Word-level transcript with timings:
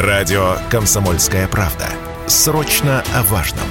Радио 0.00 0.54
«Комсомольская 0.70 1.46
правда». 1.46 1.84
Срочно 2.26 3.04
о 3.14 3.22
важном. 3.24 3.66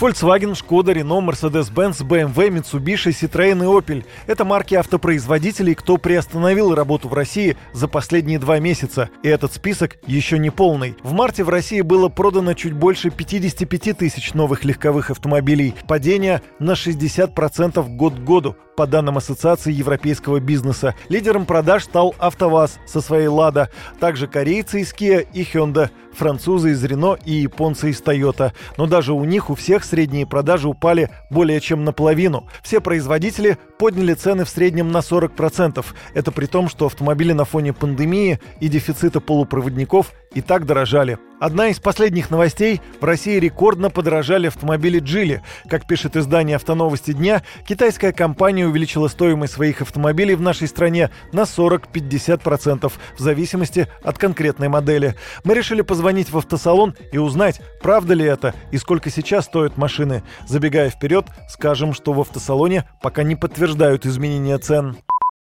Volkswagen, 0.00 0.54
Skoda, 0.54 0.92
Renault, 0.92 1.24
Mercedes-Benz, 1.24 2.02
BMW, 2.02 2.48
Mitsubishi, 2.48 3.12
Citroёn 3.12 3.62
и 3.62 3.66
Opel– 3.66 4.04
это 4.26 4.44
марки 4.44 4.74
автопроизводителей, 4.74 5.76
кто 5.76 5.98
приостановил 5.98 6.74
работу 6.74 7.08
в 7.08 7.14
России 7.14 7.56
за 7.74 7.86
последние 7.86 8.40
два 8.40 8.58
месяца. 8.58 9.08
И 9.22 9.28
этот 9.28 9.52
список 9.52 9.98
еще 10.04 10.36
не 10.36 10.50
полный. 10.50 10.96
В 11.04 11.12
марте 11.12 11.44
в 11.44 11.48
России 11.48 11.80
было 11.82 12.08
продано 12.08 12.54
чуть 12.54 12.72
больше 12.72 13.10
55 13.10 13.96
тысяч 13.96 14.34
новых 14.34 14.64
легковых 14.64 15.12
автомобилей. 15.12 15.76
Падение 15.86 16.42
на 16.58 16.72
60% 16.72 17.88
год 17.90 18.14
к 18.14 18.18
году 18.18 18.56
по 18.76 18.86
данным 18.86 19.16
Ассоциации 19.16 19.72
европейского 19.72 20.38
бизнеса. 20.38 20.94
Лидером 21.08 21.46
продаж 21.46 21.84
стал 21.84 22.14
АвтоВАЗ 22.18 22.78
со 22.86 23.00
своей 23.00 23.28
«Лада», 23.28 23.70
также 23.98 24.26
корейцы 24.26 24.80
из 24.80 24.92
Kia 24.92 25.26
и 25.32 25.42
Hyundai, 25.42 25.90
французы 26.16 26.72
из 26.72 26.84
Renault 26.84 27.20
и 27.24 27.32
японцы 27.32 27.90
из 27.90 28.00
Toyota. 28.00 28.52
Но 28.76 28.86
даже 28.86 29.12
у 29.12 29.24
них 29.24 29.50
у 29.50 29.54
всех 29.54 29.84
средние 29.84 30.26
продажи 30.26 30.68
упали 30.68 31.10
более 31.30 31.60
чем 31.60 31.84
наполовину. 31.84 32.48
Все 32.62 32.80
производители 32.80 33.58
подняли 33.78 34.14
цены 34.14 34.44
в 34.44 34.48
среднем 34.48 34.90
на 34.90 34.98
40%. 34.98 35.84
Это 36.14 36.32
при 36.32 36.46
том, 36.46 36.68
что 36.68 36.86
автомобили 36.86 37.32
на 37.32 37.44
фоне 37.44 37.72
пандемии 37.72 38.40
и 38.60 38.68
дефицита 38.68 39.20
полупроводников 39.20 40.12
и 40.34 40.40
так 40.40 40.66
дорожали. 40.66 41.18
Одна 41.38 41.68
из 41.68 41.80
последних 41.80 42.30
новостей– 42.30 42.80
в 43.00 43.04
России 43.04 43.38
рекордно 43.38 43.90
подорожали 43.90 44.46
автомобили 44.46 45.00
Джили. 45.00 45.42
Как 45.68 45.86
пишет 45.86 46.16
издание 46.16 46.56
«Автоновости 46.56 47.12
дня», 47.12 47.42
китайская 47.68 48.12
компания 48.12 48.66
увеличила 48.66 49.08
стоимость 49.08 49.52
своих 49.52 49.82
автомобилей 49.82 50.34
в 50.34 50.40
нашей 50.40 50.66
стране 50.66 51.10
на 51.32 51.42
40-50% 51.42 52.90
в 52.90 53.18
зависимости 53.18 53.86
от 54.02 54.16
конкретной 54.16 54.68
модели. 54.68 55.14
Мы 55.44 55.54
решили 55.54 55.82
позвонить 55.82 56.30
в 56.30 56.38
автосалон 56.38 56.94
и 57.12 57.18
узнать, 57.18 57.60
правда 57.82 58.14
ли 58.14 58.24
это 58.24 58.54
и 58.72 58.78
сколько 58.78 59.10
сейчас 59.10 59.44
стоят 59.44 59.76
машины. 59.76 60.22
Забегая 60.46 60.88
вперед, 60.88 61.26
скажем, 61.48 61.92
что 61.92 62.14
в 62.14 62.20
автосалоне 62.20 62.84
пока 63.02 63.24
не 63.24 63.36
подтверждают 63.36 64.06
изменения 64.06 64.56
цен. 64.56 64.96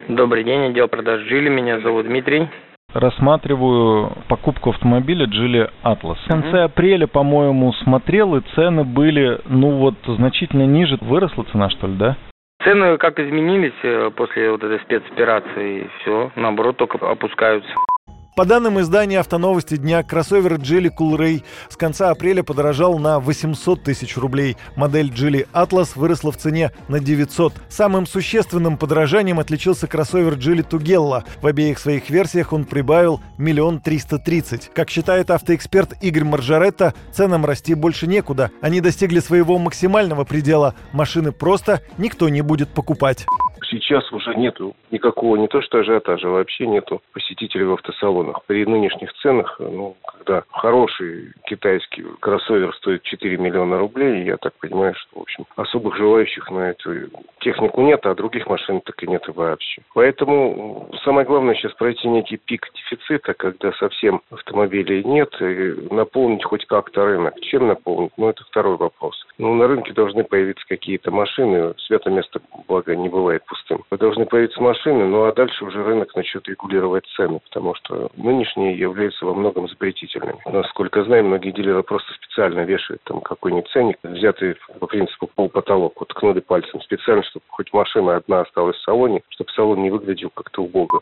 Добрый 0.08 0.42
день, 0.42 0.70
отдел 0.70 0.89
продаж 0.89 1.20
Джили. 1.23 1.48
Меня 1.48 1.81
зовут 1.81 2.06
Дмитрий 2.06 2.48
рассматриваю 2.95 4.12
покупку 4.28 4.70
автомобиля 4.70 5.27
Geely 5.27 5.70
Atlas. 5.84 6.17
В 6.25 6.28
конце 6.28 6.62
апреля, 6.64 7.06
по-моему, 7.06 7.73
смотрел, 7.84 8.36
и 8.36 8.41
цены 8.55 8.84
были, 8.84 9.41
ну 9.47 9.78
вот, 9.78 9.95
значительно 10.06 10.64
ниже. 10.67 10.97
Выросла 11.01 11.45
цена, 11.53 11.69
что 11.70 11.86
ли, 11.86 11.95
да? 11.97 12.17
Цены 12.62 12.97
как 12.97 13.19
изменились 13.19 13.75
э, 13.83 14.11
после 14.17 14.51
вот 14.51 14.62
этой 14.62 14.81
спецоперации, 14.81 15.91
все, 16.01 16.31
наоборот, 16.36 16.77
только 16.77 16.98
опускаются. 17.06 17.70
По 18.36 18.44
данным 18.44 18.80
издания 18.80 19.20
«Автоновости 19.20 19.77
дня», 19.77 20.02
кроссовер 20.02 20.54
Geely 20.54 20.90
Coolray 20.92 21.44
с 21.68 21.77
конца 21.77 22.10
апреля 22.10 22.42
подорожал 22.42 22.98
на 22.98 23.20
800 23.20 23.84
тысяч 23.84 24.16
рублей. 24.16 24.56
Модель 24.74 25.10
Geely 25.10 25.46
Atlas 25.52 25.90
выросла 25.94 26.32
в 26.32 26.36
цене 26.36 26.72
на 26.88 26.98
900. 26.98 27.52
Самым 27.68 28.08
существенным 28.08 28.77
подорожанием 28.77 29.38
отличился 29.38 29.86
кроссовер 29.86 30.34
Geely 30.34 30.68
Tugella. 30.68 31.22
В 31.40 31.46
обеих 31.46 31.78
своих 31.78 32.10
версиях 32.10 32.52
он 32.52 32.64
прибавил 32.64 33.20
миллион 33.38 33.80
триста 33.80 34.18
тридцать. 34.18 34.68
Как 34.74 34.90
считает 34.90 35.30
автоэксперт 35.30 36.02
Игорь 36.02 36.24
Маржаретта, 36.24 36.92
ценам 37.12 37.46
расти 37.46 37.74
больше 37.74 38.08
некуда. 38.08 38.50
Они 38.60 38.80
достигли 38.80 39.20
своего 39.20 39.58
максимального 39.58 40.24
предела. 40.24 40.74
Машины 40.90 41.30
просто 41.30 41.82
никто 41.98 42.28
не 42.28 42.42
будет 42.42 42.70
покупать 42.70 43.27
сейчас 43.62 44.10
уже 44.12 44.34
нету 44.34 44.74
никакого 44.91 45.36
не 45.36 45.48
то 45.48 45.62
что 45.62 45.78
ажиотажа, 45.78 46.28
вообще 46.28 46.66
нету 46.66 47.02
посетителей 47.12 47.64
в 47.64 47.72
автосалонах. 47.72 48.44
При 48.46 48.64
нынешних 48.66 49.12
ценах, 49.14 49.56
ну, 49.58 49.96
когда 50.25 50.44
хороший 50.50 51.33
китайский 51.47 52.05
кроссовер 52.20 52.75
стоит 52.77 53.03
4 53.03 53.36
миллиона 53.36 53.78
рублей, 53.78 54.25
я 54.25 54.36
так 54.36 54.55
понимаю, 54.55 54.94
что, 54.94 55.20
в 55.20 55.22
общем, 55.22 55.44
особых 55.56 55.97
желающих 55.97 56.50
на 56.50 56.70
эту 56.70 57.11
технику 57.40 57.83
нет, 57.83 58.05
а 58.07 58.14
других 58.14 58.46
машин 58.46 58.80
так 58.80 59.02
и 59.02 59.07
нет 59.07 59.23
вообще. 59.29 59.83
Поэтому 59.92 60.90
самое 61.05 61.27
главное 61.27 61.55
сейчас 61.55 61.73
пройти 61.74 62.08
некий 62.08 62.39
пик 62.39 62.70
дефицита, 62.74 63.35
когда 63.35 63.73
совсем 63.73 64.23
автомобилей 64.30 65.05
нет, 65.05 65.35
и 65.40 65.74
наполнить 65.92 66.45
хоть 66.45 66.64
как-то 66.67 67.05
рынок. 67.05 67.39
Чем 67.41 67.68
наполнить? 67.68 68.12
Ну, 68.17 68.29
это 68.29 68.42
второй 68.45 68.77
вопрос. 68.77 69.27
Ну, 69.39 69.55
на 69.55 69.67
рынке 69.67 69.92
должны 69.92 70.24
появиться 70.24 70.64
какие-то 70.67 71.11
машины. 71.11 71.74
Свято 71.79 72.11
место, 72.11 72.41
благо, 72.67 72.96
не 72.96 73.08
бывает 73.08 73.45
пустым. 73.45 73.85
Должны 73.91 74.24
появиться 74.27 74.62
машины, 74.62 75.06
ну, 75.06 75.24
а 75.24 75.33
дальше 75.33 75.64
уже 75.64 75.83
рынок 75.83 76.14
начнет 76.17 76.48
регулировать 76.48 77.06
цены, 77.17 77.41
потому 77.41 77.74
что 77.74 78.11
нынешние 78.17 78.79
являются 78.79 79.27
во 79.27 79.35
многом 79.35 79.68
запретительными. 79.68 80.14
Насколько 80.47 81.05
знаю, 81.05 81.25
многие 81.25 81.51
дилеры 81.51 81.83
просто 81.83 82.13
специально 82.14 82.61
вешают 82.61 83.02
там 83.05 83.20
какой-нибудь 83.20 83.69
ценник, 83.70 83.98
взятый 84.02 84.57
по 84.79 84.86
принципу 84.86 85.29
пол 85.35 85.48
потолок, 85.48 85.95
вот 85.98 86.08
ткнули 86.08 86.41
пальцем 86.41 86.80
специально, 86.80 87.23
чтобы 87.23 87.45
хоть 87.48 87.73
машина 87.73 88.17
одна 88.17 88.41
осталась 88.42 88.77
в 88.77 88.83
салоне, 88.83 89.23
чтобы 89.30 89.51
салон 89.51 89.83
не 89.83 89.91
выглядел 89.91 90.30
как-то 90.30 90.63
убого. 90.63 91.01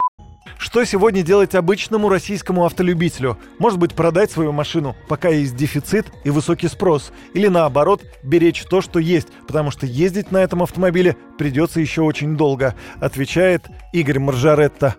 Что 0.59 0.85
сегодня 0.85 1.23
делать 1.23 1.55
обычному 1.55 2.09
российскому 2.09 2.65
автолюбителю? 2.65 3.37
Может 3.59 3.79
быть, 3.79 3.95
продать 3.95 4.31
свою 4.31 4.53
машину, 4.53 4.95
пока 5.09 5.29
есть 5.29 5.57
дефицит 5.57 6.07
и 6.25 6.31
высокий 6.31 6.69
спрос? 6.69 7.13
Или 7.35 7.49
наоборот, 7.49 8.03
беречь 8.23 8.65
то, 8.65 8.81
что 8.81 8.99
есть, 8.99 9.29
потому 9.47 9.71
что 9.71 9.87
ездить 9.87 10.31
на 10.31 10.39
этом 10.39 10.63
автомобиле 10.63 11.17
придется 11.39 11.81
еще 11.81 12.03
очень 12.03 12.37
долго, 12.37 12.75
отвечает 13.01 13.63
Игорь 13.93 14.19
Маржаретта. 14.19 14.97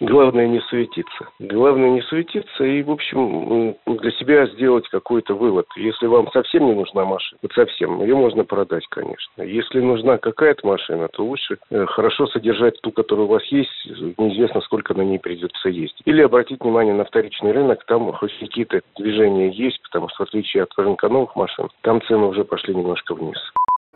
Главное 0.00 0.48
не 0.48 0.60
суетиться. 0.60 1.28
Главное 1.38 1.90
не 1.90 2.02
суетиться 2.02 2.64
и, 2.64 2.82
в 2.82 2.90
общем, 2.90 3.76
для 3.86 4.10
себя 4.12 4.46
сделать 4.46 4.88
какой-то 4.88 5.34
вывод. 5.34 5.66
Если 5.76 6.06
вам 6.06 6.30
совсем 6.32 6.66
не 6.66 6.74
нужна 6.74 7.04
машина, 7.04 7.38
вот 7.42 7.52
совсем, 7.52 8.00
ее 8.02 8.16
можно 8.16 8.44
продать, 8.44 8.86
конечно. 8.88 9.42
Если 9.42 9.80
нужна 9.80 10.18
какая-то 10.18 10.66
машина, 10.66 11.08
то 11.08 11.24
лучше 11.24 11.58
э, 11.70 11.86
хорошо 11.86 12.26
содержать 12.26 12.80
ту, 12.80 12.90
которая 12.90 13.26
у 13.26 13.28
вас 13.28 13.44
есть, 13.46 13.70
неизвестно, 14.18 14.60
сколько 14.62 14.94
на 14.94 15.02
ней 15.02 15.18
придется 15.18 15.68
ездить. 15.68 16.02
Или 16.04 16.22
обратить 16.22 16.60
внимание 16.60 16.94
на 16.94 17.04
вторичный 17.04 17.52
рынок, 17.52 17.84
там 17.86 18.12
хоть 18.12 18.36
какие-то 18.38 18.80
движения 18.96 19.50
есть, 19.50 19.80
потому 19.82 20.08
что 20.08 20.24
в 20.24 20.28
отличие 20.28 20.64
от 20.64 20.70
рынка 20.76 21.08
новых 21.08 21.36
машин, 21.36 21.68
там 21.82 22.02
цены 22.02 22.26
уже 22.26 22.44
пошли 22.44 22.74
немножко 22.74 23.14
вниз. 23.14 23.38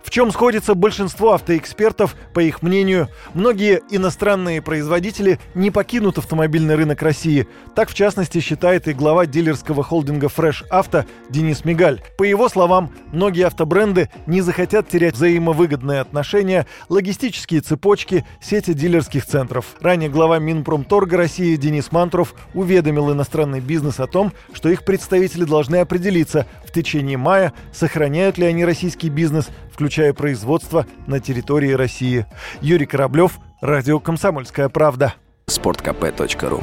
В 0.02 0.10
чем 0.10 0.30
сходится 0.32 0.74
большинство 0.74 1.34
автоэкспертов, 1.34 2.16
по 2.32 2.40
их 2.40 2.62
мнению, 2.62 3.08
многие 3.34 3.82
иностранные 3.90 4.62
производители 4.62 5.38
не 5.54 5.70
покинут 5.70 6.18
автомобильный 6.18 6.76
рынок 6.76 7.02
России. 7.02 7.46
Так, 7.74 7.90
в 7.90 7.94
частности, 7.94 8.40
считает 8.40 8.88
и 8.88 8.94
глава 8.94 9.26
дилерского 9.26 9.82
холдинга 9.82 10.28
Fresh 10.28 10.64
Auto 10.70 11.04
Денис 11.28 11.64
Мигаль. 11.64 12.00
По 12.16 12.22
его 12.22 12.48
словам, 12.48 12.94
многие 13.12 13.46
автобренды 13.46 14.08
не 14.26 14.40
захотят 14.40 14.88
терять 14.88 15.14
взаимовыгодные 15.14 16.00
отношения, 16.00 16.66
логистические 16.88 17.60
цепочки, 17.60 18.24
сети 18.40 18.72
дилерских 18.72 19.26
центров. 19.26 19.76
Ранее 19.80 20.08
глава 20.08 20.38
Минпромторга 20.38 21.16
России 21.16 21.56
Денис 21.56 21.92
Мантров 21.92 22.34
уведомил 22.54 23.12
иностранный 23.12 23.60
бизнес 23.60 24.00
о 24.00 24.06
том, 24.06 24.32
что 24.52 24.68
их 24.68 24.84
представители 24.84 25.44
должны 25.44 25.76
определиться 25.76 26.46
в 26.66 26.72
течение 26.72 27.18
мая, 27.18 27.52
сохраняют 27.72 28.38
ли 28.38 28.46
они 28.46 28.64
российский 28.64 29.10
бизнес, 29.10 29.48
включая 29.88 30.12
производство 30.12 30.84
на 31.06 31.18
территории 31.18 31.72
России. 31.72 32.26
Юрий 32.60 32.84
Кораблев, 32.84 33.38
Радио 33.62 33.98
«Комсомольская 34.00 34.68
правда». 34.68 35.14
Спорткп.ру 35.46 36.62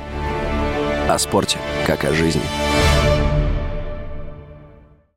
О 1.09 1.17
спорте, 1.17 1.57
как 1.87 2.05
о 2.05 2.13
жизни. 2.13 2.43